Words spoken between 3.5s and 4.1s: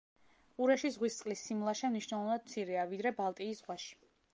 ზღვაში.